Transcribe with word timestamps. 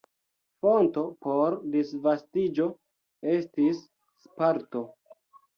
Fonto 0.65 1.03
por 1.25 1.57
disvastiĝo 1.75 2.67
estis 3.35 3.85
Sparto. 4.25 4.87